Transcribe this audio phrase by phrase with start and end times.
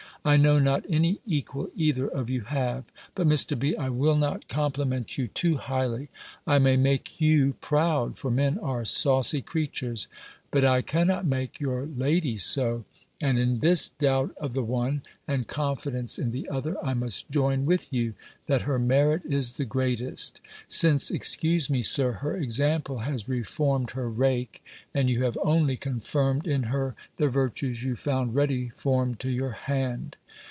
[0.23, 2.83] I know not any equal either of you have.
[3.15, 3.57] But, Mr.
[3.57, 6.09] B., I will not compliment you too highly.
[6.45, 10.07] I may make you proud, for men are saucy creatures;
[10.51, 12.85] but I cannot make your lady so:
[13.23, 17.67] and in this doubt of the one, and confidence in the other, I must join
[17.67, 18.15] with you,
[18.47, 20.41] that her merit is the greatest.
[20.67, 26.47] Since, excuse me, Sir, her example has reformed her rake; and you have only confirmed
[26.47, 30.17] in her the virtues you found ready formed to your hand."